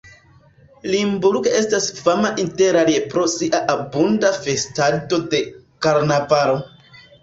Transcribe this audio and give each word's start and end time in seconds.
Limburg 0.91 1.49
estas 1.59 1.91
fama 2.07 2.33
interalie 2.45 3.05
pro 3.13 3.29
sia 3.37 3.63
abunda 3.77 4.35
festado 4.43 5.25
de 5.33 5.47
karnavalo. 5.89 6.63